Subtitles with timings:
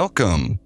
[0.00, 0.60] welcome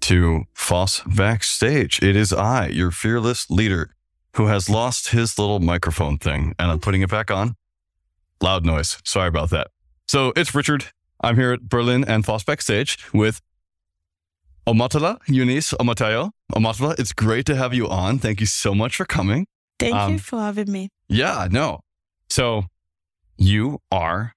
[0.00, 2.02] to Foss Backstage.
[2.02, 3.94] It is I, your fearless leader,
[4.36, 7.56] who has lost his little microphone thing, and I'm putting it back on.
[8.40, 8.96] Loud noise.
[9.04, 9.66] Sorry about that.
[10.08, 10.86] So it's Richard.
[11.20, 13.42] I'm here at Berlin and Foss Backstage with
[14.66, 16.30] Omotola, Eunice Omotayo.
[16.54, 18.18] Omotola, it's great to have you on.
[18.18, 19.46] Thank you so much for coming.
[19.78, 20.88] Thank Um, you for having me.
[21.06, 21.80] Yeah, no.
[22.30, 22.62] So
[23.36, 24.32] you are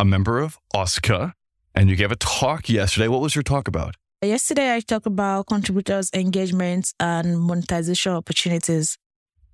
[0.00, 1.34] a member of OSCA
[1.74, 3.08] and you gave a talk yesterday.
[3.08, 3.96] What was your talk about?
[4.22, 8.96] Yesterday, I talked about contributors' engagement and monetization opportunities.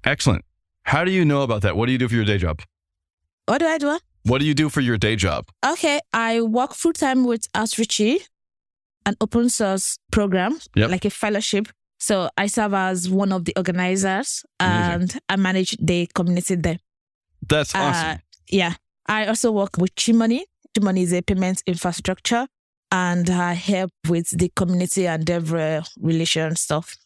[0.05, 0.45] Excellent.
[0.83, 1.77] How do you know about that?
[1.77, 2.61] What do you do for your day job?
[3.47, 3.99] What do I do?
[4.25, 5.47] What do you do for your day job?
[5.65, 8.19] Okay, I work full time with Outreachy,
[9.07, 10.91] an open source program, Yep.
[10.91, 11.69] like a fellowship.
[11.99, 14.93] So I serve as one of the organizers Amazing.
[14.93, 16.79] and I manage the community there.
[17.49, 18.09] That's awesome.
[18.11, 18.17] Uh,
[18.51, 18.75] yeah.
[19.07, 20.43] I also work with Chimoney.
[20.79, 22.47] Chimoney is a payment infrastructure
[22.91, 26.97] and I help with the community and uh, relation stuff.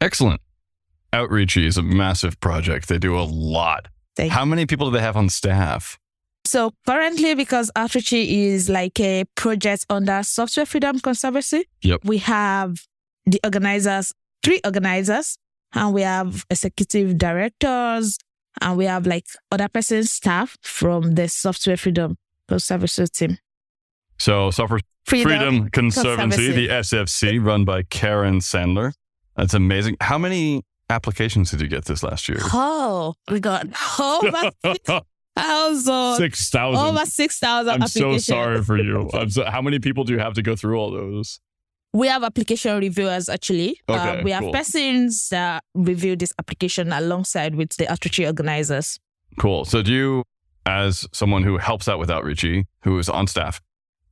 [0.00, 0.40] Excellent.
[1.12, 2.88] Outreachy is a massive project.
[2.88, 3.88] They do a lot.
[4.16, 5.98] Thank How many people do they have on staff?
[6.44, 12.00] So currently, because Outreachy is like a project under Software Freedom Conservancy, Yep.
[12.04, 12.86] we have
[13.26, 14.12] the organizers,
[14.42, 15.36] three organizers,
[15.74, 18.18] and we have executive directors,
[18.60, 22.16] and we have like other person staff from the Software Freedom
[22.48, 23.38] Conservancy team.
[24.18, 26.52] So, Software Freedom, Conservancy, Conservancy.
[26.52, 28.92] the SFC, run by Karen Sandler.
[29.36, 29.96] That's amazing.
[30.00, 32.38] How many applications did you get this last year?
[32.52, 33.66] Oh, we got
[34.00, 34.50] over
[35.36, 36.84] thousand, Six thousand.
[36.84, 39.08] over six thousand I'm so sorry for you.
[39.28, 41.40] So, how many people do you have to go through all those?
[41.94, 43.80] We have application reviewers actually.
[43.88, 44.52] Uh, Okay, we have cool.
[44.52, 48.98] persons that review this application alongside with the Outreachy organizers.
[49.38, 49.64] Cool.
[49.64, 50.24] So, do you,
[50.68, 53.60] as someone who helps out with Outreachy, who is on staff,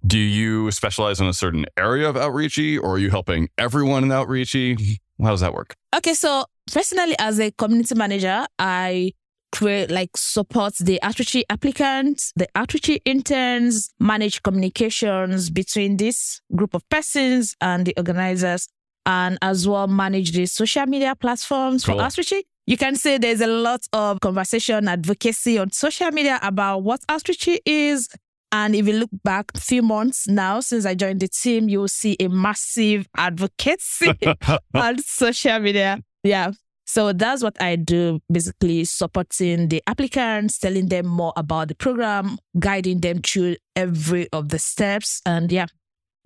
[0.06, 4.08] do you specialize in a certain area of Outreachy, or are you helping everyone in
[4.10, 4.98] Outreachy?
[5.22, 5.74] How does that work?
[5.94, 9.12] Okay, so personally, as a community manager, I
[9.52, 16.86] create like support the outreachy applicants, the outreachy interns, manage communications between this group of
[16.88, 18.68] persons and the organizers,
[19.06, 21.96] and as well manage the social media platforms Cool.
[21.98, 22.42] for outreachy.
[22.66, 27.58] You can say there's a lot of conversation, advocacy on social media about what outreachy
[27.64, 28.08] is.
[28.50, 31.86] And if you look back a few months now since I joined the team, you'll
[31.86, 34.12] see a massive advocacy
[34.74, 36.00] on social media.
[36.24, 36.52] Yeah.
[36.86, 42.38] So that's what I do basically supporting the applicants, telling them more about the program,
[42.58, 45.20] guiding them through every of the steps.
[45.26, 45.66] And yeah,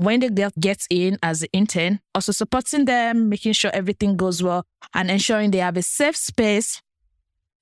[0.00, 4.42] when the girl gets in as an intern, also supporting them, making sure everything goes
[4.42, 6.80] well and ensuring they have a safe space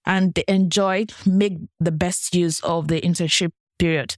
[0.06, 4.16] and they enjoy, make the best use of the internship period.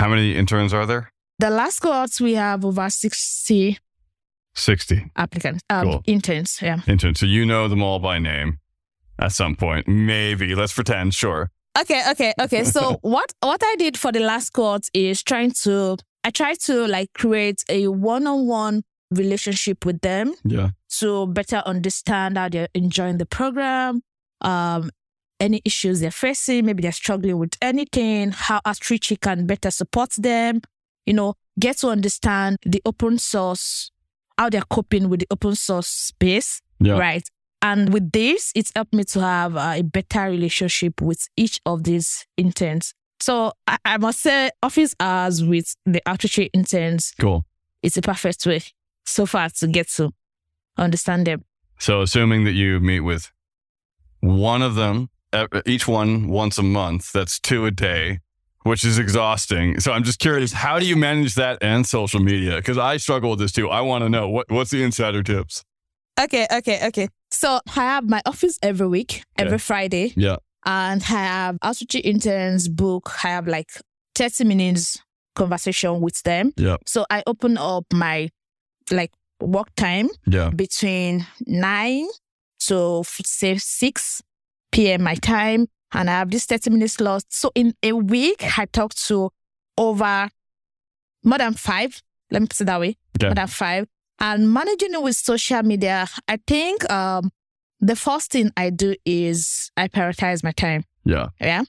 [0.00, 1.12] How many interns are there?
[1.38, 3.78] The last cohort, we have over 60
[4.54, 6.02] 60 applicants, um, Cool.
[6.06, 6.58] interns.
[6.60, 6.80] Yeah.
[6.88, 7.20] interns.
[7.20, 8.58] So, you know them all by name
[9.20, 9.86] at some point.
[9.86, 10.56] Maybe.
[10.56, 11.14] Let's pretend.
[11.14, 11.50] Sure.
[11.80, 12.64] Okay, okay, okay.
[12.64, 16.86] So what what I did for the last cohort is trying to I try to
[16.86, 20.70] like create a one-on-one relationship with them Yeah.
[20.98, 24.02] to better understand how they're enjoying the program,
[24.42, 24.90] um,
[25.40, 30.60] any issues they're facing, maybe they're struggling with anything, how Outreachy can better support them,
[31.06, 33.90] you know, get to understand the open source,
[34.36, 36.98] how they're coping with the open source space, Yeah.
[36.98, 37.26] right?
[37.62, 41.84] And with this, it's helped me to have uh, a better relationship with each of
[41.84, 42.94] these interns.
[43.20, 47.44] So I, I must say, office hours with the Outreachy interns, Cool.
[47.82, 48.62] it's a perfect way
[49.04, 50.12] so far to get to
[50.76, 51.44] understand them.
[51.80, 53.30] So, assuming that you meet with
[54.20, 58.20] one of them, uh, each one once a month, that's two a day,
[58.64, 59.78] which is exhausting.
[59.80, 62.56] So, I'm just curious, how do you manage that and social media?
[62.56, 63.68] Because I struggle with this too.
[63.68, 65.64] I want to know what, what's the insider tips?
[66.20, 67.08] Okay, okay, okay.
[67.30, 69.58] So I have my office every week, every Okay.
[69.62, 70.36] Friday, Yeah.
[70.68, 73.10] And I have Outreachy interns book.
[73.24, 73.70] I have like
[74.14, 74.98] 30 minutes
[75.34, 76.52] conversation with them.
[76.56, 76.76] Yeah.
[76.86, 78.28] So I open up my
[78.90, 80.50] like work time Yeah.
[80.50, 82.06] between 9
[82.66, 84.22] to say 6
[84.72, 85.02] p.m.
[85.02, 85.66] my time.
[85.92, 87.22] And I have this 30 minutes slot.
[87.30, 89.30] So in a week, I talk to
[89.78, 90.28] over
[91.24, 92.02] more than five.
[92.30, 92.96] Let me put it that way.
[93.22, 93.86] More than five.
[94.20, 97.30] And managing it with social media, I think um,
[97.80, 100.84] the first thing I do is I prioritize my time.
[101.04, 101.28] Yeah.
[101.40, 101.64] Yeah.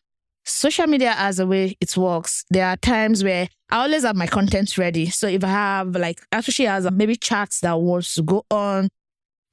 [0.45, 2.43] Social media as a way it works.
[2.49, 5.07] There are times where I always have my content ready.
[5.09, 8.89] So if I have like actually has maybe chats that wants to go on,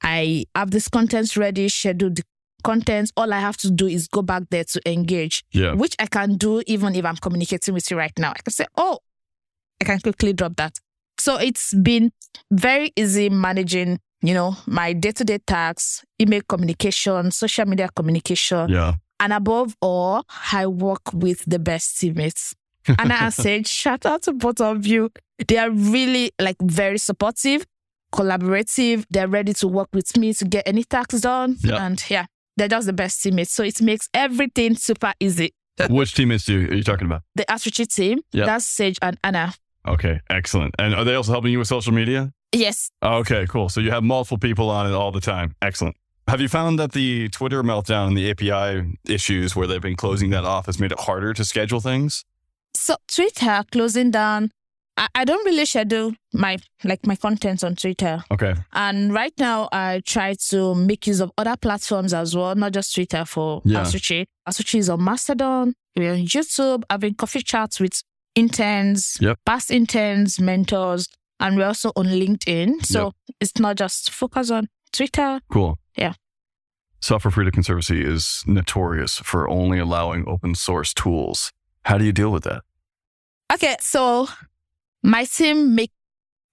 [0.01, 2.23] I have this content ready, schedule the
[2.63, 3.11] content.
[3.15, 5.73] All I have to do is go back there to engage, Yeah.
[5.73, 8.31] which I can do even if I'm communicating with you right now.
[8.31, 8.99] I can say, oh,
[9.79, 10.79] I can quickly drop that.
[11.19, 12.11] So it's been
[12.51, 18.69] very easy managing, you know, my day to day tasks, email communication, social media communication.
[18.69, 18.95] Yeah.
[19.19, 20.23] And above all,
[20.53, 22.53] I work with the best teammates.
[22.87, 25.09] Anna and I said, shout out to both of you.
[25.47, 27.65] They are really like very supportive,
[28.13, 29.05] collaborative.
[29.09, 31.57] They're ready to work with me to get any tasks done.
[31.61, 31.85] Yeah.
[31.85, 32.25] And yeah,
[32.57, 33.51] they're just the best teammates.
[33.51, 35.53] So it makes everything super easy.
[35.89, 37.21] Which teammates you, are you talking about?
[37.35, 38.45] The Outreachy team, Yeah.
[38.45, 39.53] that's Sage and Anna.
[39.87, 40.73] Okay, excellent.
[40.79, 42.31] And are they also helping you with social media?
[42.53, 42.89] Yes.
[43.03, 43.69] Okay, cool.
[43.69, 45.53] So you have multiple people on it all the time.
[45.61, 45.95] Excellent.
[46.27, 50.29] Have you found that the Twitter meltdown and the API issues where they've been closing
[50.31, 52.25] that off has made it harder to schedule things?
[52.75, 54.51] So Twitter closing down.
[54.97, 58.23] I, I don't really schedule my like my contents on Twitter.
[58.31, 58.55] Okay.
[58.73, 62.93] And right now I try to make use of other platforms as well, not just
[62.93, 63.81] Twitter for Yeah.
[63.83, 64.25] Outreachy.
[64.49, 68.01] Outreachy is on Mastodon, we're on YouTube, having coffee chats with
[68.35, 69.39] interns, Yep.
[69.45, 71.07] past interns, mentors,
[71.39, 72.85] and we're also on LinkedIn.
[72.85, 75.39] So it's not just focus on Twitter.
[75.51, 75.77] Cool.
[75.97, 76.13] Yeah.
[76.99, 81.51] Software Freedom Conservancy is notorious for only allowing open source tools.
[81.85, 82.63] How do you deal with that?
[83.53, 84.27] Okay, so
[85.03, 85.91] my team make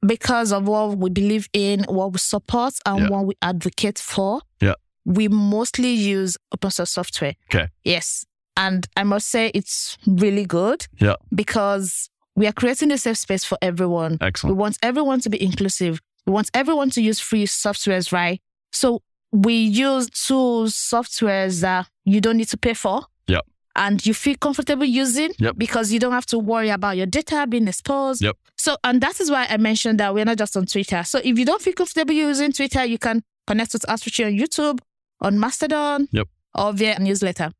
[0.06, 3.08] because of what we believe in, what we support, and Yeah.
[3.08, 4.42] what we advocate for.
[4.60, 4.74] Yeah.
[5.06, 7.34] We mostly use open source software.
[7.50, 7.68] Okay.
[7.84, 8.24] Yes.
[8.56, 10.86] And I must say it's really good.
[11.00, 11.16] Yeah.
[11.34, 14.18] Because we are creating a safe space for everyone.
[14.20, 14.56] Excellent.
[14.56, 16.00] We want everyone to be inclusive.
[16.26, 18.40] We want everyone to use free softwares, right?
[18.72, 19.02] So
[19.32, 23.02] we use tools, softwares that you don't need to pay for.
[23.28, 23.44] Yep.
[23.76, 25.56] And you feel comfortable using Yep.
[25.58, 28.22] because you don't have to worry about your data being exposed.
[28.22, 28.36] Yep.
[28.56, 31.02] So, and that is why I mentioned that we're not just on Twitter.
[31.04, 34.78] So if you don't feel comfortable using Twitter, you can connect with us on YouTube,
[35.20, 36.28] on Mastodon, Yep.
[36.54, 37.50] or via newsletter.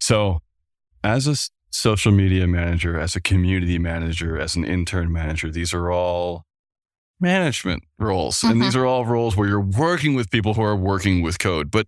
[0.00, 0.40] So,
[1.04, 1.36] as a
[1.72, 6.44] social media manager, as a community manager, as an intern manager, these are all
[7.20, 8.42] management roles.
[8.42, 8.62] And mm-hmm.
[8.62, 11.86] these are all roles where you're working with people who are working with code, but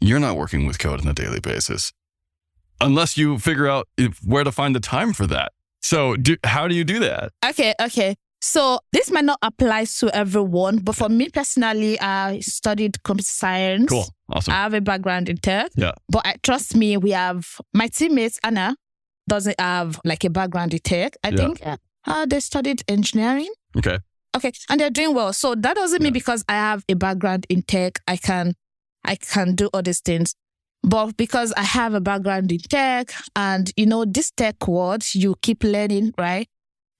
[0.00, 1.92] you're not working with code on a daily basis
[2.80, 5.52] unless you figure out if, where to find the time for that.
[5.82, 7.32] So, do, how do you do that?
[7.44, 8.16] Okay, okay.
[8.42, 13.90] So this might not apply to everyone, but for me personally, I studied computer science.
[13.90, 14.06] Cool.
[14.30, 14.54] Awesome.
[14.54, 15.70] I have a background in tech.
[15.76, 15.92] Yeah.
[16.08, 18.76] But I, trust me, we have my teammates, Anna,
[19.30, 21.16] doesn't have like a background in tech.
[21.24, 21.36] I Yeah.
[21.36, 21.62] think
[22.06, 23.52] uh, they studied engineering.
[23.76, 23.98] Okay.
[24.36, 24.52] Okay.
[24.68, 25.32] And they're doing well.
[25.32, 28.54] So that doesn't mean because I have a background in tech, I can
[29.04, 30.34] I can do all these things.
[30.82, 35.34] But because I have a background in tech and you know, this tech world, you
[35.42, 36.46] keep learning, right?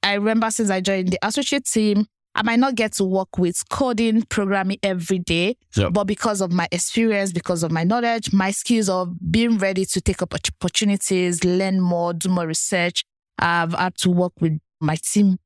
[0.02, 3.68] I remember since I joined the associate team, I might not get to work with
[3.70, 5.92] coding, programming every day, Yep.
[5.92, 10.00] but because of my experience, because of my knowledge, my skills of being ready to
[10.00, 13.02] take up opportunities, learn more, do more research,
[13.38, 15.38] I've had to work with my team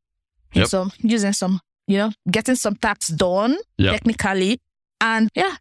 [0.53, 0.69] Yep.
[0.69, 1.59] some using some,
[1.89, 3.93] you know, getting some tasks done Yep.
[3.93, 4.61] technically,
[5.01, 5.57] and yeah,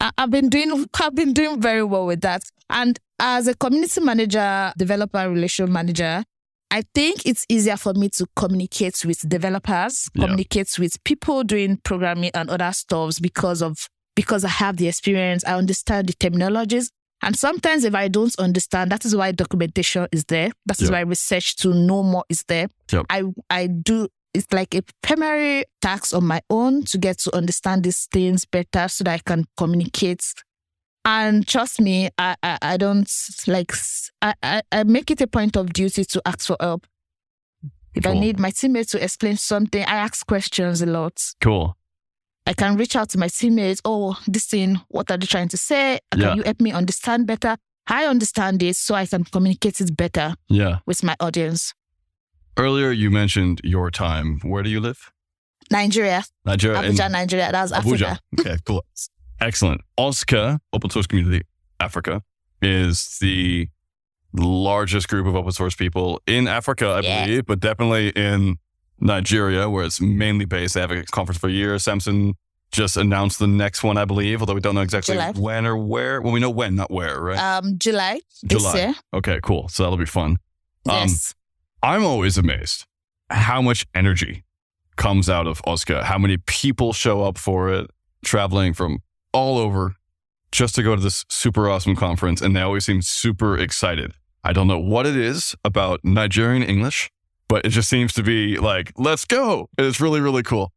[0.00, 2.42] I, I've been doing I've been doing very well with that.
[2.70, 6.22] And as a community manager, developer relation manager,
[6.70, 10.22] I think it's easier for me to communicate with developers, Yeah.
[10.24, 15.44] communicate with people doing programming and other stuffs because of because I have the experience,
[15.46, 16.88] I understand the terminologies.
[17.22, 20.50] And sometimes if I don't understand, that is why documentation is there.
[20.66, 20.96] That is Yeah.
[20.96, 22.68] why research to know more is there.
[22.92, 23.06] Yep.
[23.10, 27.82] I I do it's like a primary task on my own to get to understand
[27.84, 30.22] these things better so that I can communicate.
[31.08, 33.10] And trust me, I I, I don't
[33.46, 33.72] like
[34.20, 36.86] I I make it a point of duty to ask for help.
[37.94, 41.14] If I need my teammates to explain something, I ask questions a lot.
[41.40, 41.74] Cool.
[42.46, 43.80] I can reach out to my teammates.
[43.86, 45.98] Oh, this thing, what are they trying to say?
[46.12, 46.34] Can Yeah.
[46.34, 47.56] you help me understand better?
[47.86, 50.78] I understand it so I can communicate it better Yeah.
[50.86, 51.72] with my audience.
[52.58, 54.40] Earlier, you mentioned your time.
[54.42, 55.10] Where do you live?
[55.70, 56.82] Nigeria, Nigeria.
[56.82, 57.50] Abuja, Nigeria.
[57.52, 58.06] That's Abuja.
[58.06, 58.20] Africa.
[58.40, 58.84] Okay, cool.
[59.40, 59.80] Excellent.
[59.98, 61.44] OSCA, Open Source Community
[61.80, 62.22] Africa,
[62.60, 63.68] is the
[64.32, 67.24] largest group of open source people in Africa, I Yeah.
[67.24, 68.56] believe, but definitely in
[69.00, 70.74] Nigeria, where it's mainly based.
[70.74, 71.78] They have a conference for a year.
[71.78, 72.34] Samson
[72.70, 75.32] just announced the next one, I believe, although we don't know exactly July.
[75.32, 76.20] when or where.
[76.20, 77.38] Well, we know when, not where, right?
[77.38, 78.76] Um, July, this July.
[78.76, 78.94] year.
[79.14, 79.68] Okay, cool.
[79.68, 80.32] So that'll be fun.
[80.88, 81.34] Um, yes.
[81.82, 82.84] I'm always amazed
[83.30, 84.44] how much energy
[84.96, 87.88] comes out of OSCA, how many people show up for it,
[88.24, 88.98] traveling from
[89.32, 89.94] all over
[90.52, 92.40] just to go to this super awesome conference.
[92.40, 94.12] And they always seem super excited.
[94.44, 97.10] I don't know what it is about Nigerian English,
[97.48, 99.68] but it just seems to be like, let's go.
[99.76, 100.72] It's really, really cool.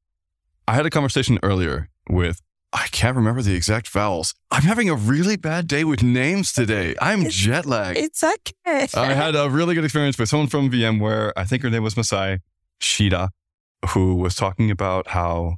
[0.68, 2.42] I had a conversation earlier with,
[2.74, 4.34] I can't remember the exact vowels.
[4.50, 6.96] I'm having a really bad day with names today.
[7.02, 7.98] I'm It's- jet lagged.
[8.00, 8.88] It's okay.
[8.96, 11.32] I had a really good experience with someone from VMware.
[11.36, 12.40] I think her name was Masai
[12.82, 13.30] Shida.
[13.90, 15.56] who was talking about how,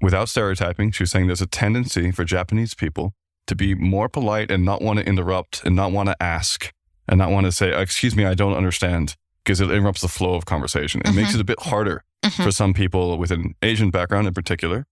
[0.00, 3.12] without stereotyping, she was saying there's a tendency for Japanese people
[3.46, 6.72] to be more polite and not want to interrupt and not want to ask
[7.08, 9.14] and not want to say, Excuse me, I don't understand,
[9.44, 11.00] because it interrupts the flow of conversation.
[11.04, 11.34] It makes Mhm.
[11.36, 12.44] it a bit harder Mhm.
[12.44, 14.86] for some people with an Asian background in particular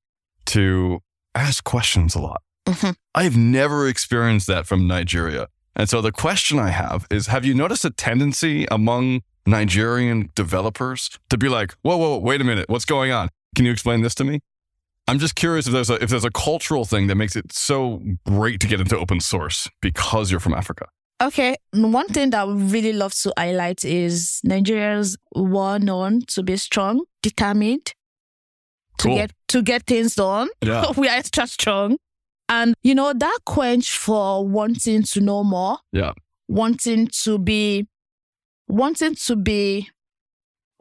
[0.46, 1.00] to
[1.34, 2.42] ask questions a lot.
[2.66, 2.94] Mhm.
[3.14, 5.48] I've never experienced that from Nigeria.
[5.76, 11.10] And so the question I have is Have you noticed a tendency among Nigerian developers
[11.30, 13.28] to be like, whoa, whoa, whoa, wait a minute, what's going on?
[13.56, 14.40] Can you explain this to me?
[15.06, 18.00] I'm just curious if there's a if there's a cultural thing that makes it so
[18.26, 20.86] great to get into open source because you're from Africa.
[21.22, 26.42] Okay, one thing that I would really love to highlight is Nigerians were known to
[26.42, 27.86] be strong, determined
[28.98, 29.16] to Cool.
[29.16, 30.48] get to get things done.
[30.62, 30.90] Yeah.
[30.96, 31.98] we are extra strong,
[32.48, 36.12] and you know that quench for wanting to know more, Yeah.
[36.48, 37.86] wanting to be,
[38.68, 39.90] wanting to be.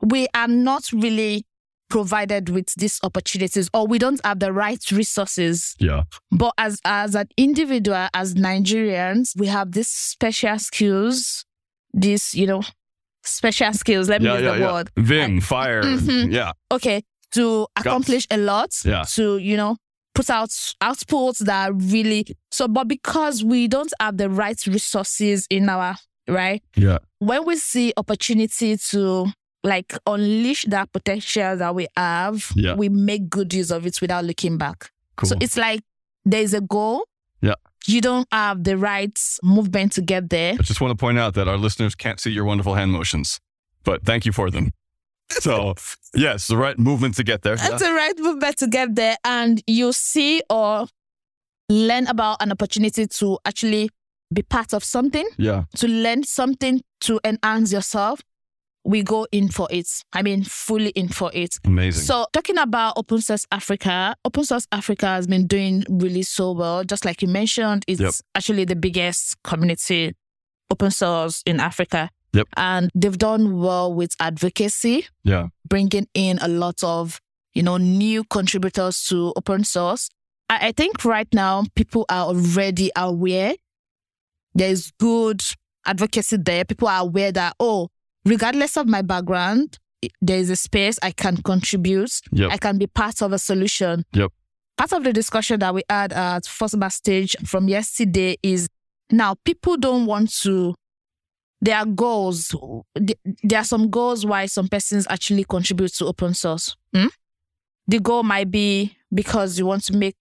[0.01, 1.45] We are not really
[1.93, 6.01] provided with these opportunities, or we don't have the right resources Yeah.
[6.31, 11.45] but as as an individual, as Nigerians, we have these special skills,
[11.93, 12.63] these, you know,
[13.23, 14.09] special skills.
[14.09, 14.73] Let me use yeah, the yeah.
[14.73, 14.89] word.
[14.97, 15.83] Vim, fire.
[15.83, 16.33] Mhm.
[16.33, 16.51] Yeah.
[16.71, 17.03] Okay.
[17.37, 18.71] To accomplish a lot.
[18.83, 19.03] Yeah.
[19.15, 19.77] To, you know,
[20.15, 20.49] put out
[20.81, 25.95] outputs that are really so but because we don't have the right resources in our
[26.27, 26.97] right, Yeah.
[27.19, 29.27] when we see opportunity to
[29.63, 32.75] like unleash that potential that we have, Yeah.
[32.75, 34.91] we make good use of it without looking back.
[35.15, 35.29] Cool.
[35.29, 35.81] So it's like
[36.25, 37.05] there's a goal.
[37.41, 37.55] Yeah.
[37.87, 40.53] You don't have the right movement to get there.
[40.53, 43.39] I just want to point out that our listeners can't see your wonderful hand motions,
[43.83, 44.71] but thank you for them.
[45.29, 45.75] So,
[46.15, 47.55] yes, the right movement to get there.
[47.55, 49.17] That's the right movement to get there.
[49.25, 50.87] And you see or
[51.69, 53.89] learn about an opportunity to actually
[54.33, 55.63] be part of something, Yeah.
[55.77, 58.21] to learn something to enhance yourself.
[58.85, 59.87] We go in for it.
[60.11, 61.57] I mean, fully in for it.
[61.63, 62.03] Amazing.
[62.03, 66.83] So, talking about Open Source Africa, Open Source Africa has been doing really so well.
[66.83, 68.13] Just like you mentioned, it's Yep.
[68.35, 70.13] actually the biggest community
[70.69, 72.09] open source in Africa.
[72.33, 72.47] Yep.
[72.57, 75.47] And they've done well with advocacy, yeah.
[75.69, 77.21] bringing in a lot of,
[77.53, 80.09] you know, new contributors to open source.
[80.49, 83.53] I, I think right now people are already aware.
[84.55, 85.41] There's good
[85.85, 86.65] advocacy there.
[86.65, 87.89] People are aware that, oh,
[88.25, 89.79] regardless of my background,
[90.21, 92.21] there is a space I can contribute.
[92.31, 92.51] Yep.
[92.51, 94.05] I can be part of a solution.
[94.13, 94.31] Yep.
[94.77, 98.67] Part of the discussion that we had at Foss Backstage from yesterday is
[99.11, 100.75] now people don't want to.
[101.61, 102.53] There are goals.
[102.95, 106.75] There are some goals why some persons actually contribute to open source.
[106.93, 107.07] Hmm?
[107.87, 110.15] The goal might be because you want to make.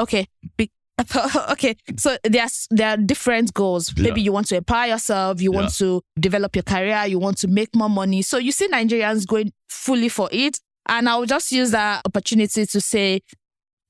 [0.00, 0.26] Okay.
[0.56, 0.70] Be,
[1.50, 1.76] okay.
[1.96, 3.92] So there's there are different goals.
[3.96, 4.02] Yeah.
[4.04, 5.40] Maybe you want to empower yourself.
[5.40, 5.60] You Yeah.
[5.60, 7.04] want to develop your career.
[7.06, 8.22] You want to make more money.
[8.22, 10.58] So you see Nigerians going fully for it.
[10.88, 13.20] And I'll just use that opportunity to say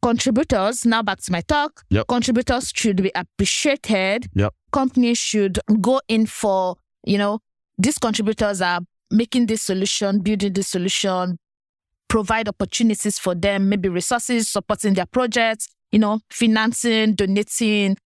[0.03, 2.07] contributors, now back to my talk, Yep.
[2.09, 4.29] contributors should be appreciated.
[4.35, 4.53] Yep.
[4.73, 7.39] Companies should go in for, you know,
[7.79, 8.81] these contributors are
[9.11, 11.39] making this solution, building this solution,
[12.09, 17.97] provide opportunities for them, maybe resources, supporting their projects, you know, financing, donating,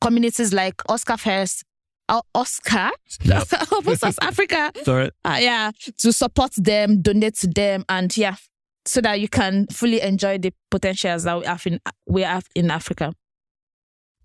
[0.00, 1.64] communities like OSCA First,
[2.08, 2.90] uh, OSCA,
[3.22, 3.48] Yep.
[3.72, 5.10] Open Source Africa, Sorry.
[5.24, 8.36] uh, yeah, to support them, donate to them, and yeah,
[8.84, 12.70] so that you can fully enjoy the potentials that we have in we have in
[12.70, 13.12] Africa.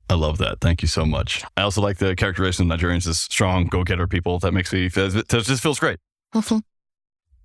[0.10, 0.62] I love that.
[0.62, 1.44] Thank you so much.
[1.58, 4.40] I also like the characterization of Nigerians as strong, go getter people.
[4.40, 6.00] That makes me, that just feels great.
[6.34, 6.62] Mhm,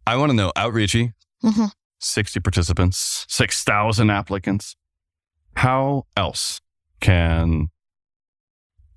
[0.06, 1.12] I want to know Outreachy,
[1.44, 1.72] mhm.
[2.00, 4.76] 60 participants, 6,000 applicants.
[5.56, 6.60] How else
[7.00, 7.68] can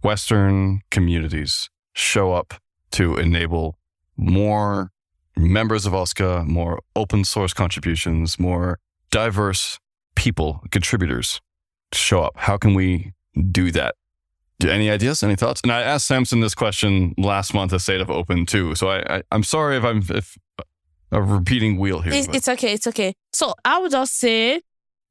[0.04, 2.54] Western communities show up
[2.92, 3.78] to enable
[4.18, 4.92] more
[5.36, 8.80] members of OSCA, more open source contributions, more
[9.12, 9.80] diverse
[10.16, 11.42] people, contributors
[11.92, 12.34] to show up?
[12.38, 13.14] How can we
[13.52, 13.96] do that?
[14.66, 15.22] Any ideas?
[15.22, 15.62] Any thoughts?
[15.62, 18.74] And I asked Samson this question last month at State of Open too.
[18.76, 20.38] So I, I I'm sorry if I'm if
[21.12, 22.14] a repeating wheel here.
[22.14, 22.74] It's, it's okay.
[22.74, 23.14] It's okay.
[23.34, 24.62] So I would just say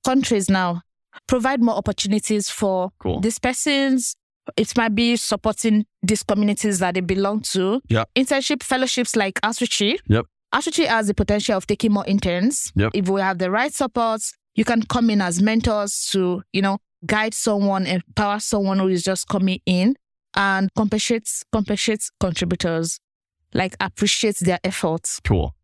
[0.05, 0.83] countries now
[1.27, 3.21] provide more opportunities for Cool.
[3.21, 4.17] these persons.
[4.57, 7.81] It might be supporting these communities that they belong to.
[7.89, 8.05] Yeah.
[8.15, 9.97] Internship fellowships like Outreachy.
[10.07, 10.27] Yep.
[10.55, 12.71] Outreachy has the potential of taking more interns.
[12.77, 12.91] Yep.
[12.95, 14.21] If we have the right support,
[14.55, 19.03] you can come in as mentors to, you know, guide someone, empower someone who is
[19.03, 19.97] just coming in
[20.37, 22.99] and compensate compensate contributors,
[23.55, 25.55] like appreciate their efforts cool.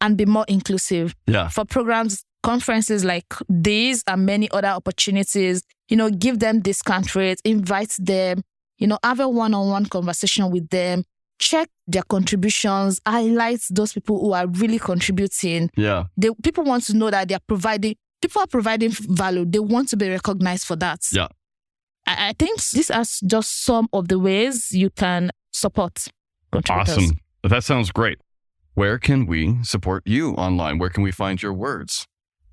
[0.00, 1.48] and be more inclusive Yeah.
[1.48, 7.42] for programs, conferences like these and many other opportunities, you know, give them discount rates,
[7.44, 8.42] invite them,
[8.78, 11.02] you know, have a one-on-one conversation with them,
[11.40, 15.70] check their contributions, highlight those people who are really contributing.
[15.76, 16.04] Yeah.
[16.16, 19.44] They, people want to know that they are providing, people are providing value.
[19.44, 21.00] They want to be recognized for that.
[21.10, 21.26] Yeah.
[22.06, 26.06] I, I think these are just some of the ways you can support
[26.52, 26.96] contributors.
[26.96, 27.18] Awesome.
[27.42, 28.18] That sounds great.
[28.74, 30.78] Where can we support you online?
[30.78, 32.06] Where can we find your words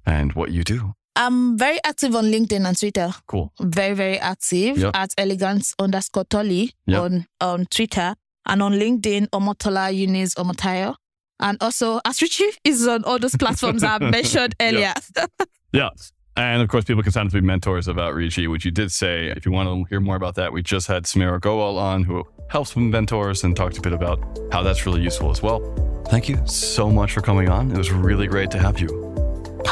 [0.05, 0.93] and what you do?
[1.15, 3.12] I'm very active on LinkedIn and Twitter.
[3.27, 3.53] Cool.
[3.62, 4.95] Very, very active Yep.
[4.95, 7.01] at elegance underscore Tolly Yep.
[7.01, 8.15] on, on Twitter
[8.48, 10.95] and on LinkedIn, Omotola Eunice Omotayo.
[11.39, 14.93] And also, Outreachy is on all those platforms I mentioned earlier.
[15.72, 15.89] Yeah.
[16.36, 18.91] And of course, people can sign up to be mentors of Outreachy, which you did
[18.91, 19.27] say.
[19.27, 22.24] If you want to hear more about that, we just had Samira Goal on, who
[22.50, 24.19] helps with mentors and talked a bit about
[24.51, 25.62] how that's really useful as well.
[26.10, 27.72] Thank you so much for coming on.
[27.72, 29.02] It was really great to have you.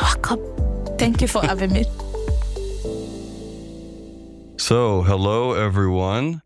[0.02, 0.98] You're welcome.
[0.98, 1.84] Thank you for having me.
[4.58, 6.42] So, hello, everyone.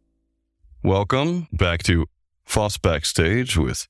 [0.84, 2.06] Welcome back to
[2.44, 3.88] Foss Backstage with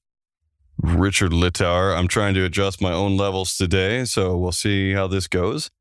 [0.77, 1.97] Richard Littauer.
[1.97, 5.71] I'm trying to adjust my own levels today, so we'll see how this goes.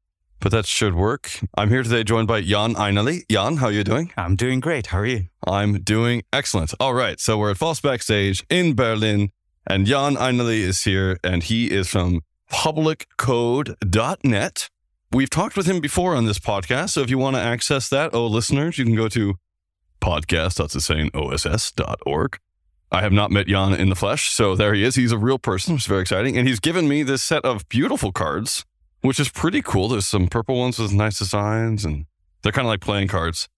[0.41, 1.31] But that should work.
[1.55, 3.25] I'm here today joined by Jan Ainali.
[3.31, 4.13] Jan, how are you doing?
[4.17, 4.89] I'm doing great.
[4.89, 5.25] How are you?
[5.47, 6.73] I'm doing excellent.
[6.81, 9.31] All right, so we're at Foss Backstage in Berlin,
[9.67, 14.71] and Jan Ainali is here, and he is from publiccode.net.
[15.13, 18.15] We've talked with him before on this podcast, so if you want to access that,
[18.15, 19.35] oh, listeners, you can go to
[20.01, 22.39] podcast.oss.org.
[22.93, 24.95] I have not met Jan in the flesh, so there he is.
[24.95, 27.69] He's a real person, which is very exciting, and he's given me this set of
[27.69, 28.65] beautiful cards,
[29.01, 29.89] which is pretty cool.
[29.89, 32.07] There's some purple ones with nice designs, and
[32.43, 33.49] they're kind of like playing cards.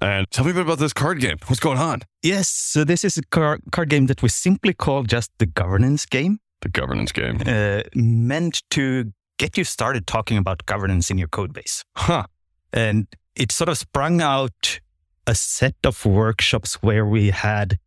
[0.00, 1.36] And tell me a bit about this card game.
[1.46, 2.02] What's going on?
[2.22, 2.48] Yes.
[2.48, 6.40] So this is a car- card game that we simply call just the governance game,
[6.62, 7.38] The governance game.
[7.46, 11.84] uh, meant to get you started talking about governance in your code base.
[11.96, 12.24] Huh.
[12.72, 14.80] And it sort of sprung out
[15.26, 17.78] a set of workshops where we had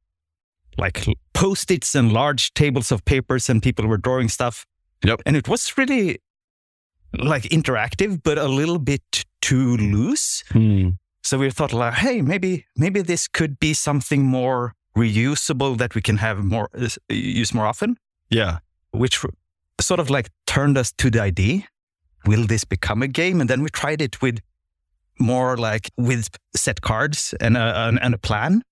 [0.77, 4.65] like post-its and large tables of papers and people were drawing stuff.
[5.03, 5.21] Yep.
[5.25, 6.19] And it was really
[7.17, 10.43] like interactive, but a little bit too loose.
[10.51, 10.89] Hmm.
[11.23, 16.01] So we thought, like, hey, maybe maybe this could be something more reusable that we
[16.01, 17.97] can have more uh, use more often.
[18.29, 18.59] Yeah.
[18.95, 19.23] Which
[19.81, 21.63] sort of like turned us to the idea:
[22.25, 23.41] will this become a game?
[23.41, 24.39] And then we tried it with
[25.19, 28.63] more like with set cards and a, and, a plan,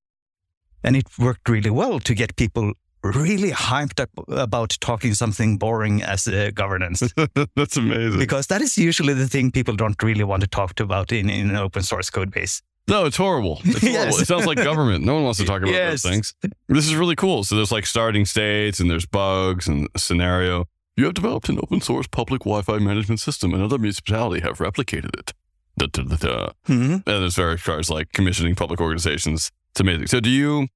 [0.84, 6.02] and it worked really well to get people really hyped up about talking something boring
[6.02, 7.04] as uh, governance
[7.56, 8.18] That's amazing.
[8.18, 11.30] because that is usually the thing people don't really want to talk to about in,
[11.30, 12.62] in an open source code base.
[12.88, 13.62] No, it's horrible.
[13.64, 13.90] It's horrible.
[13.90, 14.22] Yes.
[14.22, 15.04] It sounds like government.
[15.06, 16.04] No one wants to talk about Yes.
[16.04, 16.34] those things.
[16.68, 17.44] This is really cool.
[17.44, 20.66] So there's like starting states and there's bugs and scenario.
[20.96, 23.54] You have developed an open source public Wi-Fi management system.
[23.54, 25.34] and other municipality have replicated it.
[25.78, 26.50] Da, da, da, da.
[26.66, 29.52] hmm And there's various cards like commissioning public organizations.
[29.72, 30.08] It's amazing.
[30.08, 30.68] So do you,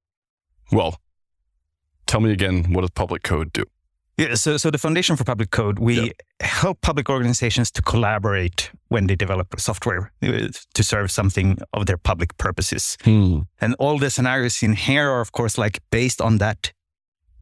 [0.72, 1.00] well,
[2.08, 3.64] tell me again, what does public code do?
[4.18, 6.12] Yeah, so, so the Foundation for Public Code, we Yep.
[6.42, 11.98] help public organizations to collaborate when they develop software uh, to serve something of their
[11.98, 12.98] public purposes.
[13.04, 13.42] Hmm.
[13.62, 16.74] And all the scenarios in here are, of course, like based on that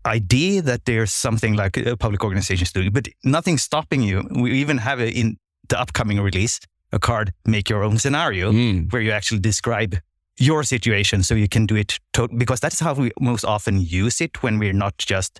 [0.05, 4.27] idea that there's something like a public organization is doing, but nothing's stopping you.
[4.29, 5.37] We even have it in
[5.69, 6.59] the upcoming release,
[6.91, 8.89] a card, make your own scenario, Hmm.
[8.89, 9.95] where you actually describe
[10.37, 14.19] your situation so you can do it to- because that's how we most often use
[14.19, 15.39] it when we're not just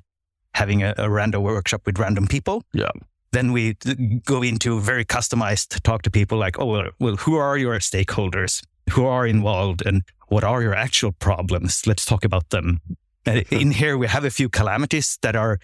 [0.56, 2.64] having a, a random workshop with random people.
[2.74, 2.92] Yeah.
[3.32, 3.76] Then we
[4.26, 8.64] go into very customized talk to people like, oh, well, well, who are your stakeholders?
[8.92, 11.86] Who are involved and what are your actual problems?
[11.86, 12.80] Let's talk about them.
[13.28, 15.60] Uh, and in here, we have a few calamities that are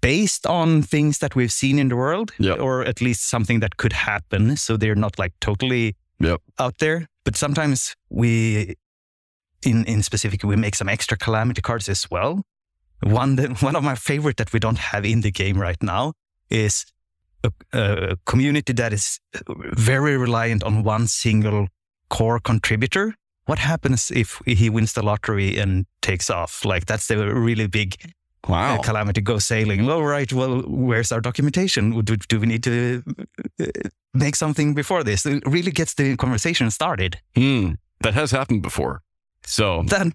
[0.00, 2.58] based on things that we've seen in the world, Yep.
[2.60, 4.56] or at least something that could happen.
[4.56, 6.40] So they're not like totally Yep.
[6.58, 7.06] out there.
[7.24, 8.74] But sometimes we,
[9.62, 12.42] in in specific, we make some extra calamity cards as well.
[13.02, 16.12] One that, one of my favorite that we don't have in the game right now
[16.50, 16.86] is
[17.44, 21.68] a, a community that is very reliant on one single
[22.08, 23.14] core contributor.
[23.46, 26.64] What happens if he wins the lottery and takes off?
[26.64, 27.94] Like that's the really big
[28.48, 28.76] Wow.
[28.76, 29.88] uh, calamity go sailing.
[29.90, 32.00] All right, well, where's our documentation?
[32.04, 33.02] Do, do we need to
[33.60, 33.66] uh,
[34.14, 35.26] make something before this?
[35.26, 37.18] It really gets the conversation started.
[37.34, 37.72] Hmm.
[38.02, 39.02] That has happened before.
[39.48, 40.12] So Then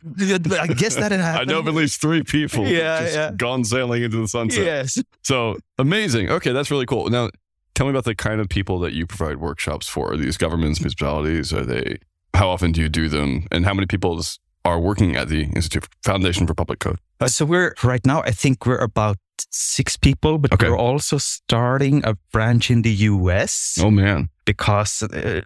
[0.59, 1.49] I guess that it happened.
[1.49, 3.31] I know of at least three people Yeah, just yeah.
[3.35, 4.63] gone sailing into the sunset.
[4.65, 4.97] Yes.
[5.23, 6.29] So amazing.
[6.29, 7.09] Okay, that's really cool.
[7.09, 7.29] Now,
[7.73, 10.11] tell me about the kind of people that you provide workshops for.
[10.13, 11.53] Are these governments, municipalities?
[11.53, 11.97] Are they?
[12.33, 13.47] How often do you do them?
[13.51, 14.21] And how many people
[14.65, 16.99] are working at the Institute Foundation for Public Code?
[17.19, 19.17] Uh, so we're right now, I think we're about
[19.49, 20.69] six people, but Okay.
[20.69, 24.29] we're also starting a branch in the US Oh man.
[24.45, 25.41] because uh,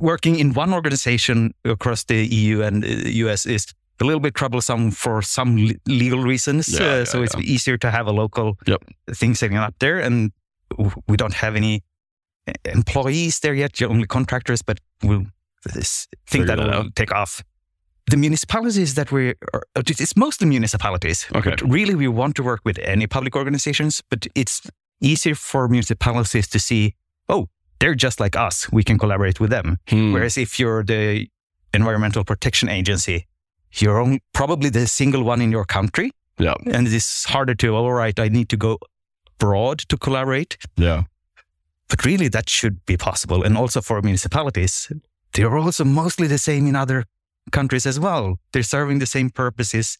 [0.00, 2.88] working in one organization across the EU and uh,
[3.26, 3.66] US is
[4.00, 6.68] a little bit troublesome for some le- legal reasons.
[6.68, 7.54] Yeah, uh, yeah, so it's yeah.
[7.54, 8.82] easier to have a local Yep.
[9.14, 9.98] thing setting up there.
[9.98, 10.32] And
[11.08, 11.82] we don't have any
[12.46, 15.26] uh, employees there yet, only contractors, but we'll
[15.74, 17.42] this, think Figure that that will take off.
[18.10, 21.26] The municipalities that we are, uh, it's mostly municipalities.
[21.34, 21.50] Okay.
[21.50, 24.62] But really, we want to work with any public organizations, but it's
[25.00, 26.94] easier for municipalities to see,
[27.28, 28.70] oh, they're just like us.
[28.72, 29.78] We can collaborate with them.
[29.88, 30.12] Hmm.
[30.12, 31.28] Whereas if you're the
[31.74, 33.26] Environmental Protection Agency,
[33.72, 36.10] you're only, probably the single one in your country.
[36.38, 36.54] Yeah.
[36.66, 38.78] And it's harder to, all right, I need to go
[39.38, 40.56] broad to collaborate.
[40.76, 41.04] Yeah.
[41.88, 43.42] But really, that should be possible.
[43.42, 44.90] And also for municipalities,
[45.32, 47.04] they're also mostly the same in other
[47.52, 48.38] countries as well.
[48.52, 49.98] They're serving the same purposes,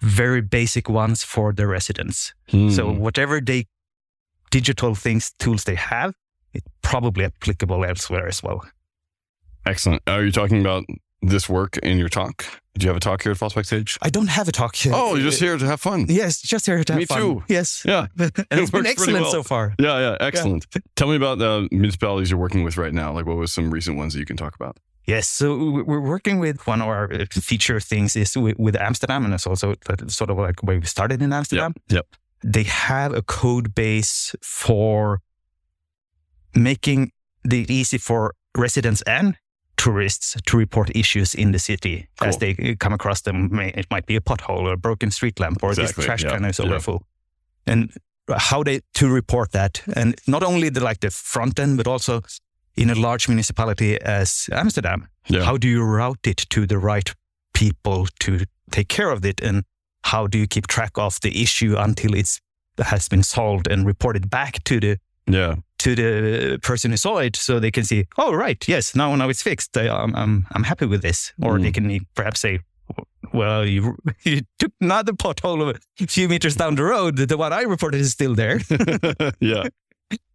[0.00, 2.32] very basic ones for the residents.
[2.48, 2.70] Hmm.
[2.70, 3.66] So whatever they
[4.50, 6.14] digital things, tools they have,
[6.56, 8.64] it's probably applicable elsewhere as well.
[9.66, 10.02] Excellent.
[10.06, 10.84] Are you talking about
[11.22, 12.44] this work in your talk?
[12.78, 13.98] Do you have a talk here at Foss Backstage?
[14.02, 14.92] I don't have a talk here.
[14.94, 16.06] Oh, you're just here to have fun.
[16.08, 17.20] Yes, just here to have Me fun.
[17.20, 17.44] Me too.
[17.48, 17.82] Yes.
[17.84, 18.06] Yeah.
[18.18, 19.30] and It it's been excellent well.
[19.32, 19.74] so far.
[19.80, 20.66] Yeah, yeah, excellent.
[20.96, 23.12] Tell me about the municipalities you're working with right now.
[23.12, 24.76] Like, what was some recent ones that you can talk about?
[25.06, 29.24] Yes, so we- we're working with one of our uh, feature things is with, Amsterdam,
[29.24, 29.74] and it's also
[30.08, 31.74] sort of like where we started in Amsterdam.
[31.88, 32.06] Yep.
[32.44, 35.20] They have a code base for
[36.56, 37.12] making
[37.44, 39.36] it easy for residents and
[39.76, 43.58] tourists to report issues in the city as they come across them.
[43.60, 46.30] It might be a pothole or a broken street lamp or Exactly, this trash yeah,
[46.30, 46.66] can is yeah.
[46.66, 47.02] overfull.
[47.66, 47.92] And
[48.36, 52.22] how they to report that, and not only the like the front end, but also
[52.74, 55.44] in a large municipality as Amsterdam, Yeah.
[55.44, 57.14] how do you route it to the right
[57.52, 59.64] people to take care of it, and
[60.04, 62.40] how do you keep track of the issue until it's
[62.84, 65.56] has been solved and reported back to the Yeah.
[65.86, 69.28] To the person who saw it, so they can see, oh right, yes, now now
[69.30, 69.76] it's fixed.
[69.76, 71.62] I, I'm I'm I'm happy with this, or Mm.
[71.62, 72.58] they can perhaps say.
[73.32, 77.16] Well, you, you took another pothole a few meters down the road.
[77.16, 78.60] The one I reported is still there.
[79.40, 79.68] yeah.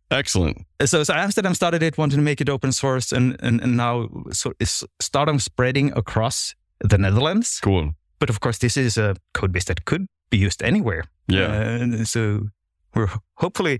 [0.09, 0.57] Excellent.
[0.85, 4.09] so, so Amsterdam started it, wanted to make it open source, and and, and now
[4.31, 6.55] so it's starting spreading across
[6.89, 7.59] the Netherlands.
[7.61, 7.91] Cool.
[8.19, 11.03] But of course, this is a code base that could be used anywhere.
[11.27, 11.79] Yeah.
[11.81, 12.49] Uh, so
[12.95, 13.79] we're hopefully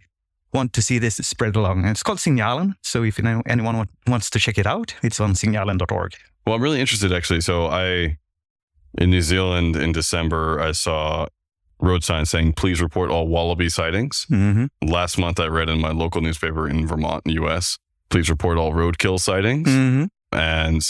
[0.53, 1.79] want to see this spread along.
[1.81, 2.73] And it's called Signalen.
[2.83, 6.13] So if you know, anyone want, wants to check it out, it's on signalen.org.
[6.45, 7.41] Well, I'm really interested actually.
[7.41, 8.17] So I,
[8.97, 11.27] in New Zealand in December, I saw
[11.79, 14.25] road signs saying, please report all wallaby sightings.
[14.29, 14.65] Mm-hmm.
[14.87, 17.77] Last month, I read in my local newspaper in Vermont, US,
[18.09, 19.67] please report all roadkill sightings.
[19.69, 20.05] Mm-hmm.
[20.37, 20.81] And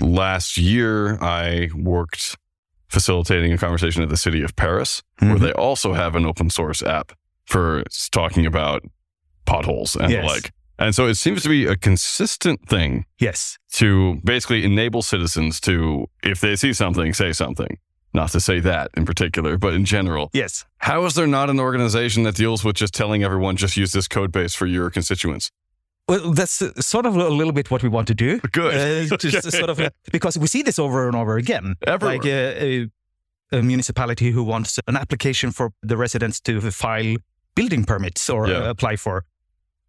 [0.00, 2.36] last year, I worked
[2.88, 5.40] facilitating a conversation at the city of Paris, where Mhm.
[5.40, 7.12] they also have an open source app
[7.46, 8.82] for talking about
[9.46, 10.24] potholes and the Yes.
[10.26, 10.52] like.
[10.78, 13.58] And so it seems to be a consistent thing Yes.
[13.72, 17.78] to basically enable citizens to, if they see something, say something.
[18.12, 20.30] Not to say that in particular, but in general.
[20.32, 20.64] Yes.
[20.78, 24.06] How is there not an organization that deals with just telling everyone just use this
[24.08, 25.50] code base for your constituents?
[26.08, 28.38] Well, that's uh, sort of a little bit what we want to do.
[28.52, 28.74] Good.
[29.12, 29.50] Uh, just Okay.
[29.58, 29.80] sort of
[30.12, 31.74] because we see this over and over again.
[31.86, 32.16] Everywhere.
[32.18, 32.64] Like a,
[33.52, 37.16] a, a municipality who wants an application for the residents to file
[37.54, 38.58] building permits or Yeah.
[38.66, 39.24] uh, apply for,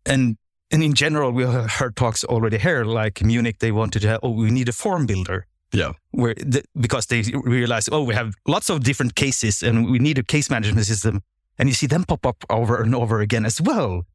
[0.06, 0.38] and
[0.72, 4.20] and in general, we have heard talks already here, like Munich, they wanted to have,
[4.24, 5.46] oh, we need a form builder.
[5.72, 5.94] Yeah.
[6.12, 10.18] Where the, because they realized, oh, we have lots of different cases and we need
[10.18, 11.22] a case management system.
[11.60, 14.06] And you see them pop up over and over again as well.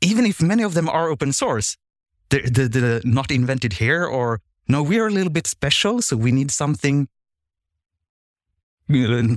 [0.00, 1.76] Even if many of them are open source,
[2.30, 6.32] they're, they're, they're not invented here or no, we're a little bit special, so we
[6.32, 7.08] need something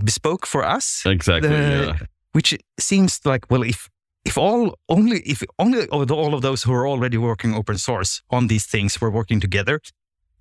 [0.04, 1.50] bespoke for us Exactly.
[1.50, 2.06] The- yeah.
[2.36, 3.89] Which seems like well if
[4.30, 8.48] if all only if only all of those who are already working open source on
[8.48, 9.80] these things were working together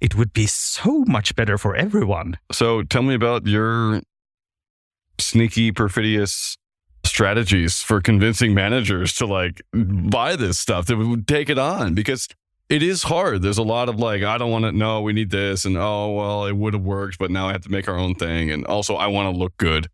[0.01, 4.01] it would be so much better for everyone So tell me about your
[5.19, 6.57] sneaky, perfidious
[7.05, 12.29] strategies for convincing managers to like buy this stuff, to take it on because
[12.69, 13.43] it is hard.
[13.43, 15.65] There's a lot of like, I don't want to know, we need this.
[15.65, 18.15] And oh, well, it would have worked, but now I have to make our own
[18.15, 18.51] thing.
[18.51, 19.89] And also, I want to look good.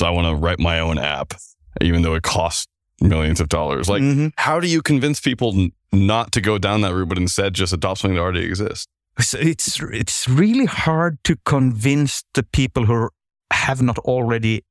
[0.00, 1.34] So I want to write my own app,
[1.82, 2.66] even though it costs
[3.02, 3.86] millions of dollars.
[3.86, 4.32] Like, Mhm.
[4.38, 7.74] how do you convince people n- not to go down that route, but instead just
[7.74, 8.86] adopt something that already exists?
[9.18, 13.10] So it's it's really hard to convince the people who
[13.52, 14.62] have not already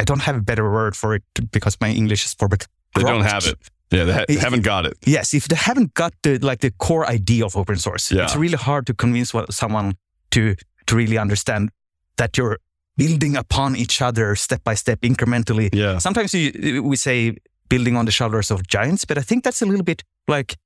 [0.00, 3.02] i don't have a better word for it because my english is for but They
[3.02, 3.58] don't have it.
[3.90, 4.94] Yeah, they, ha- It- haven't got it.
[5.06, 8.24] Yes, if they haven't got the like the core idea of open source, Yeah.
[8.24, 9.94] it's really hard to convince someone
[10.34, 10.40] to
[10.86, 11.70] to really understand
[12.16, 12.58] that you're
[12.98, 15.70] building upon each other step by step, incrementally.
[15.72, 15.98] Yeah.
[15.98, 17.36] Sometimes you, we say
[17.68, 20.56] building on the shoulders of giants, but I think that's a little bit like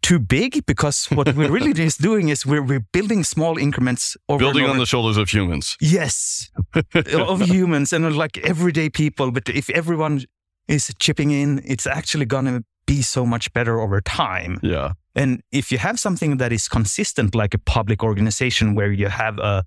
[0.00, 4.38] too big because what we're really just doing is we're, we're building small increments over
[4.38, 5.76] Building on the shoulders of humans.
[5.80, 6.50] Yes,
[6.94, 9.30] of humans and like everyday people.
[9.30, 10.24] But if everyone
[10.66, 14.58] is chipping in, it's actually going to be so much better over time.
[14.62, 14.92] Yeah.
[15.14, 19.38] And if you have something that is consistent, like a public organization where you have
[19.38, 19.64] a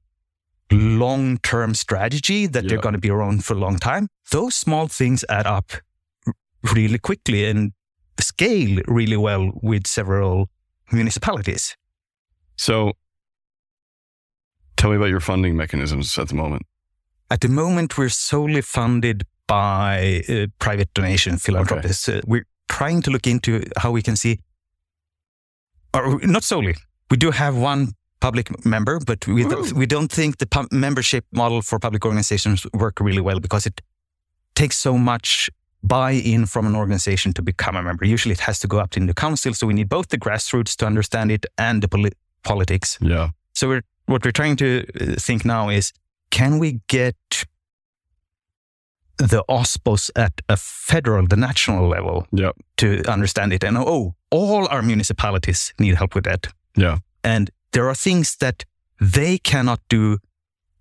[0.72, 4.88] long term strategy that they're going to be around for a long time, those small
[4.88, 5.72] things add up
[6.74, 7.74] really quickly and
[8.20, 10.50] scale really well with several
[10.92, 11.76] municipalities.
[12.56, 12.94] So
[14.78, 16.64] tell me about your funding mechanisms at the moment.
[17.30, 22.08] At the moment, we're solely funded by uh, private donation philanthropists.
[22.10, 24.40] Uh, we're trying to look into how we can see,
[25.94, 26.76] or not solely.
[27.10, 29.74] We do have one public member, but we, Ooh.
[29.76, 33.82] we don't think the pub- membership model for public organizations work really well because it
[34.56, 35.50] takes so much
[35.84, 38.06] buy-in from an organization to become a member.
[38.06, 40.76] Usually, it has to go up in the council, so we need both the grassroots
[40.78, 42.12] to understand it and the poli-
[42.44, 42.98] politics.
[43.02, 43.30] Yeah.
[43.54, 44.68] So we're, what we're trying to
[45.00, 45.92] uh, think now is,
[46.30, 47.16] can we get
[49.18, 52.56] the OSPOS at a federal, the national level Yep.
[52.78, 53.64] to understand it?
[53.64, 56.48] And oh, all our municipalities need help with that.
[56.76, 57.00] Yeah.
[57.24, 58.66] And there are things that
[59.00, 60.18] they cannot do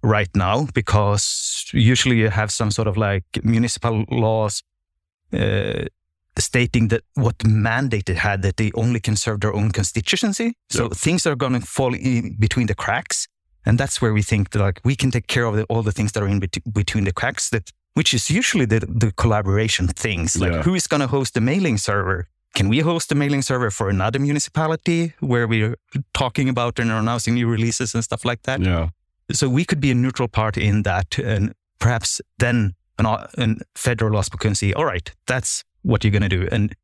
[0.03, 4.62] right now because usually you have some sort of like municipal laws
[5.33, 5.85] uh,
[6.38, 10.55] stating that what mandate it had that they only can serve their own constituency.
[10.70, 10.92] So Yep.
[10.92, 13.26] things are going to fall in between the cracks,
[13.66, 15.92] and that's where we think that like we can take care of the, all the
[15.92, 17.50] things that are in bet- between the cracks.
[17.50, 20.62] That which is usually the the collaboration things like Yeah.
[20.62, 22.26] who is going to host the mailing server.
[22.55, 25.77] Can we host a mailing server for another municipality where we're
[26.15, 28.61] talking about and announcing new releases and stuff like that?
[28.61, 28.89] Yeah.
[29.33, 33.07] So we could be a neutral party in that, and perhaps then an,
[33.39, 36.75] an federal OSPO can see, all right, that's what you're going to do, and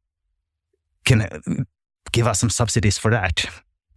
[1.05, 1.66] can
[2.12, 3.44] give us some subsidies for that.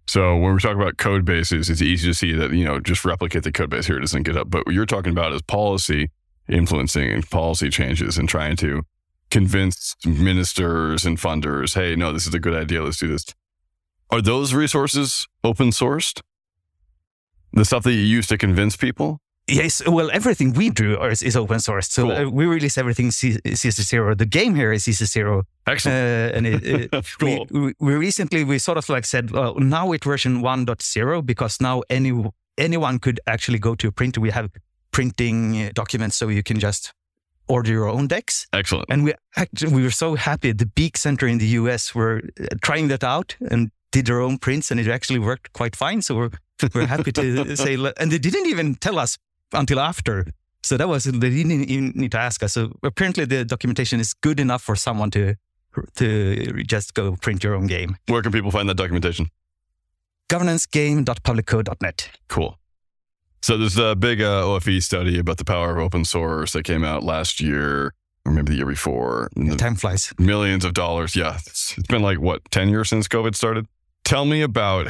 [0.07, 3.05] So when we talk about code bases, it's easy to see that, you know, just
[3.05, 4.49] replicate the code base here, it doesn't get up.
[4.49, 6.09] But what you're talking about is policy
[6.47, 8.81] influencing and policy changes and trying to
[9.29, 12.83] convince ministers and funders, hey, no, this is a good idea.
[12.83, 13.25] Let's do this.
[14.09, 16.21] Are those resources open sourced?
[17.53, 19.19] The stuff that you use to convince people?
[19.47, 21.89] Yes, well, everything we do is, is open source.
[21.89, 22.11] So Cool.
[22.11, 24.17] uh, we release everything C- CC0.
[24.17, 25.41] The game here is CC0.
[25.67, 27.47] Uh, and it, it, Cool.
[27.49, 31.59] we, we, we recently, we sort of like said, well, now it's version 1.0 because
[31.59, 32.13] now any
[32.59, 34.19] anyone could actually go to a printer.
[34.21, 34.51] We have
[34.91, 36.93] printing uh, documents so you can just
[37.49, 38.47] order your own decks.
[38.53, 38.85] Excellent.
[38.89, 40.53] And we actually, we were so happy.
[40.53, 44.37] The Beeck Center in the US were uh, trying that out and did their own
[44.37, 46.01] prints, and it actually worked quite fine.
[46.01, 46.29] So we're
[46.73, 49.17] we're happy to say, and they didn't even tell us
[49.53, 50.25] until after.
[50.63, 52.53] So that was they didn't even need to ask us.
[52.53, 55.35] So apparently the documentation is good enough for someone to
[55.95, 57.97] to just go print your own game.
[58.07, 59.29] Where can people find that documentation?
[60.29, 62.09] Governancegame.publiccode.net.
[62.27, 62.59] Cool.
[63.41, 66.83] So there's a big uh, OFE study about the power of open source that came
[66.83, 67.93] out last year
[68.25, 69.29] or maybe the year before.
[69.35, 70.13] The Time flies.
[70.19, 71.15] millions of dollars.
[71.15, 71.37] Yeah.
[71.45, 73.65] It's, it's been like, what, 10 years since COVID started?
[74.03, 74.87] Tell me about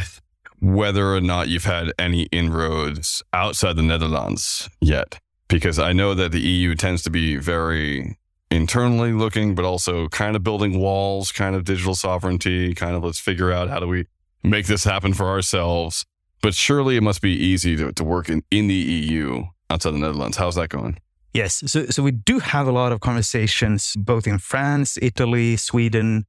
[0.60, 5.20] whether or not you've had any inroads outside the Netherlands yet.
[5.48, 8.18] Because I know that the EU tends to be very
[8.52, 13.20] internally looking, but also kind of building walls, kind of digital sovereignty, kind of let's
[13.20, 14.06] figure out how do we
[14.44, 16.06] make this happen for ourselves.
[16.42, 19.98] But surely it must be easy to, to work in, in the EU outside the
[20.00, 20.38] Netherlands.
[20.38, 20.98] How's that going?
[21.34, 21.62] Yes.
[21.68, 26.26] So, so we do have a lot of conversations both in France, Italy, Sweden,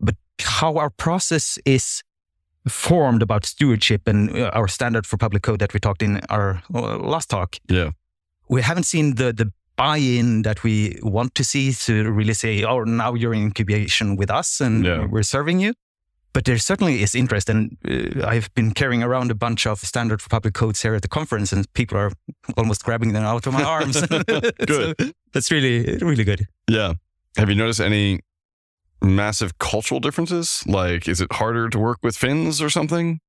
[0.00, 2.02] but how our process is
[2.68, 6.62] formed about stewardship and uh, our standard for public code that we talked in our
[6.74, 7.90] uh, last talk, Yeah.
[8.48, 12.82] we haven't seen the, the buy-in that we want to see to really say, oh,
[12.84, 15.06] now you're in incubation with us and Yeah.
[15.06, 15.72] we're serving you.
[16.32, 20.20] But there certainly is interest, and uh, I've been carrying around a bunch of standard
[20.20, 22.12] for public codes here at the conference, and people are
[22.56, 24.00] almost grabbing them out of my arms.
[24.26, 24.54] Good.
[24.68, 24.94] So
[25.32, 26.46] that's really, really good.
[26.68, 26.94] Yeah.
[27.36, 28.20] Have you noticed any
[29.02, 30.64] massive cultural differences?
[30.66, 33.20] Like, is it harder to work with Finns or something?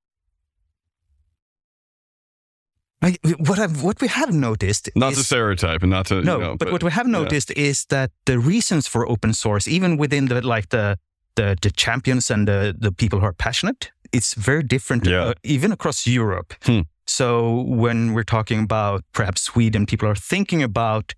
[3.01, 6.35] Like, what I've, what we have noticed Not is, to stereotype and not to, no,
[6.35, 7.19] you know, but, what we have yeah.
[7.19, 10.97] noticed is that the reasons for open source, even within the like the
[11.39, 15.29] the, the champions and the the people who are passionate, it's very different, Yeah.
[15.29, 16.53] uh, even across Europe.
[16.65, 16.81] Hmm.
[17.05, 21.15] So when we're talking about perhaps Sweden, people are thinking about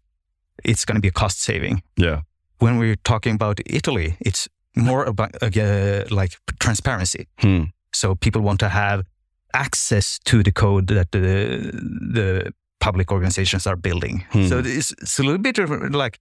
[0.63, 1.81] it's going to be a cost saving.
[1.99, 2.21] Yeah.
[2.60, 7.25] When we're talking about Italy, it's more about uh, like transparency.
[7.41, 7.63] Hmm.
[7.93, 9.03] So people want to have
[9.53, 11.71] access to the code that the
[12.13, 14.23] the public organizations are building.
[14.31, 14.47] Hmm.
[14.47, 15.57] So it's, it's a little bit
[15.93, 16.19] like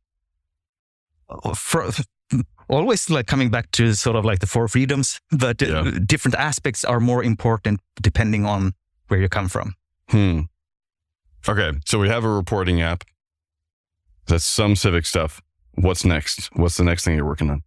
[1.28, 1.90] uh, fr-
[2.70, 5.98] always like coming back to sort of like the four freedoms, but uh, Yeah.
[6.06, 8.72] different aspects are more important depending on
[9.09, 9.74] where you come from.
[10.09, 10.40] Hmm.
[11.48, 13.04] Okay, so we have a reporting app.
[14.26, 15.40] That's some civic stuff.
[15.74, 16.50] What's next?
[16.56, 17.62] What's the next thing you're working on?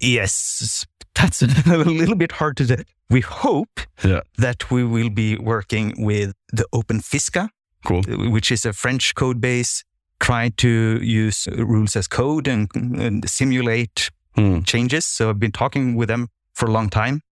[0.00, 2.76] Yes, that's a little bit hard to do.
[3.10, 4.20] We hope Yeah.
[4.38, 7.48] that we will be working with the Open Fisca,
[7.84, 8.02] Cool.
[8.30, 9.84] which is a French code base,
[10.20, 14.60] trying to use rules as code and, and simulate Hmm.
[14.64, 15.06] changes.
[15.06, 17.22] So I've been talking with them for a long time.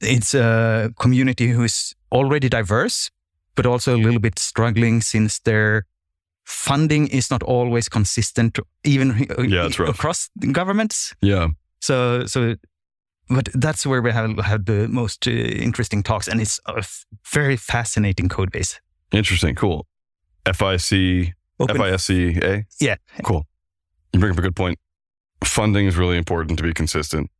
[0.00, 3.10] It's a community who is already diverse,
[3.56, 5.86] but also a little bit struggling since their
[6.44, 11.14] funding is not always consistent, even Yeah, across governments.
[11.20, 11.48] Yeah.
[11.80, 12.54] So, so,
[13.28, 17.04] but that's where we have had the most uh, interesting talks, and it's a f-
[17.32, 18.80] very fascinating code base.
[19.10, 19.56] Interesting.
[19.56, 19.84] Cool.
[20.52, 22.64] FIC, Open- FISCA?
[22.80, 22.96] Yeah.
[23.22, 23.46] Cool.
[24.12, 24.78] You bring up a good point.
[25.44, 27.30] Funding is really important to be consistent.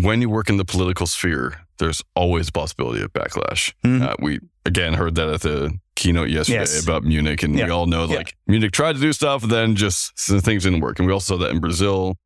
[0.00, 3.72] When you work in the political sphere, there's always a possibility of backlash.
[3.84, 4.02] Mhm.
[4.02, 6.82] Uh, we again heard that at the keynote yesterday Yes.
[6.82, 8.16] about Munich, and we all know Yeah.
[8.16, 10.98] like Munich tried to do stuff, then just things didn't work.
[10.98, 12.16] And we also saw that in Brazil.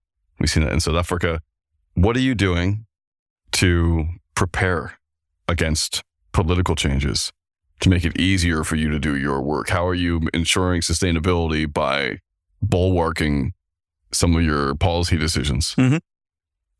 [0.41, 1.41] We've seen that in South Africa.
[1.95, 2.87] What are you doing
[3.53, 4.95] to prepare
[5.47, 7.33] against political changes
[7.81, 9.69] to make it easier for you to do your work?
[9.71, 12.19] How are you ensuring sustainability by
[12.65, 13.53] bulwarking
[14.13, 15.75] some of your policy decisions?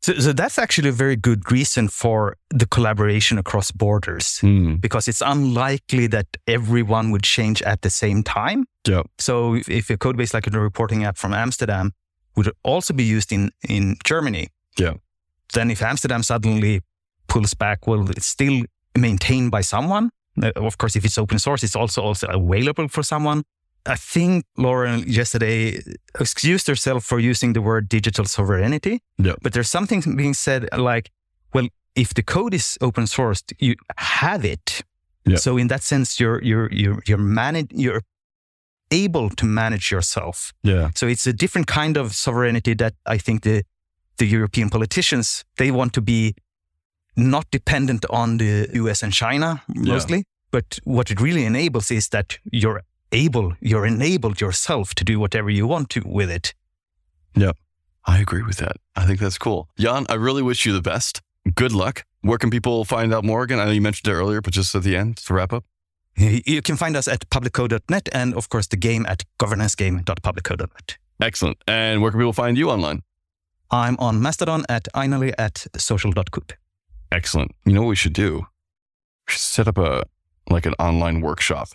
[0.03, 4.75] So, so that's actually a very good reason for the collaboration across borders, Hmm.
[4.75, 8.65] because it's unlikely that everyone would change at the same time.
[8.87, 9.03] Yeah.
[9.19, 11.91] So if, if a code base like a reporting app from Amsterdam
[12.35, 14.47] would also be used in, in Germany,
[14.79, 14.93] Yeah.
[15.53, 16.81] then if Amsterdam suddenly
[17.27, 18.63] pulls back, well, it's still
[18.97, 20.09] maintained by someone.
[20.41, 23.43] Uh, Of course, if it's open source, it's also also available for someone.
[23.85, 25.81] I think Lauren yesterday
[26.19, 29.01] excused herself for using the word digital sovereignty.
[29.17, 29.35] Yeah.
[29.41, 31.09] But there's something being said like,
[31.53, 34.83] well, if the code is open sourced, you have it.
[35.25, 35.37] Yeah.
[35.37, 38.01] So in that sense, you're you're you're you're manage you're
[38.91, 40.53] able to manage yourself.
[40.63, 40.89] Yeah.
[40.95, 43.63] So it's a different kind of sovereignty that I think the
[44.17, 46.35] the European politicians they want to be
[47.15, 50.23] not dependent on the US and China mostly.
[50.51, 55.49] But what it really enables is that you're able, you're enabled yourself to do whatever
[55.49, 56.53] you want to with it.
[57.35, 57.53] Yeah,
[58.05, 58.77] I agree with that.
[58.95, 59.69] I think that's cool.
[59.77, 61.21] Jan, I really wish you the best.
[61.55, 62.03] Good luck.
[62.21, 63.59] Where can people find out more again?
[63.59, 65.63] I know you mentioned it earlier, but just at the end to wrap up.
[66.17, 70.97] You can find us at publiccode.net and of course the game at governancegame.publiccode.net.
[71.21, 71.57] Excellent.
[71.67, 73.01] And where can people find you online?
[73.71, 76.51] I'm on Mastodon at ainali at social.coop.
[77.11, 77.51] Excellent.
[77.65, 78.37] You know what we should do?
[79.27, 80.03] We should set up a
[80.49, 81.69] like an online workshop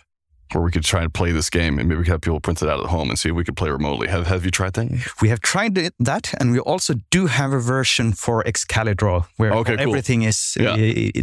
[0.53, 2.61] where we could try and play this game and maybe we could have people print
[2.61, 4.07] it out at home and see if we could play remotely.
[4.07, 4.87] Have have you tried that?
[5.21, 9.51] We have tried it, that, and we also do have a version for Excalidraw where
[9.53, 9.87] Okay, cool.
[9.89, 10.73] everything is Yeah.
[10.73, 10.77] uh,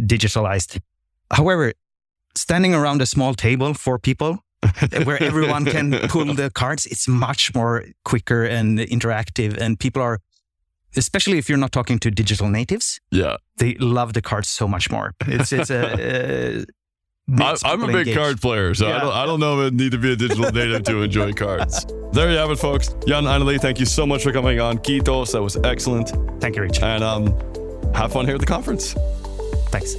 [0.07, 0.79] digitalized.
[1.31, 1.73] However,
[2.35, 4.39] standing around a small table for people
[5.03, 10.19] where everyone can pull the cards, it's much more quicker and interactive, and people are.
[10.97, 13.37] Especially if you're not talking to digital natives, Yeah.
[13.57, 15.13] they love the cards so much more.
[15.27, 16.65] It's it's a.
[17.27, 18.17] Uh, I, I'm a big engaged.
[18.19, 20.51] card player, so I don't I don't know if I need to be a digital
[20.51, 21.83] native to enjoy cards.
[22.13, 22.89] There you have it, folks.
[23.07, 24.77] Jan Ainali, thank you so much for coming on.
[24.77, 26.09] Kitos, that was excellent.
[26.39, 26.83] Thank you, Rich.
[26.83, 27.33] And um,
[27.95, 28.93] have fun here at the conference.
[29.71, 29.95] Thanks.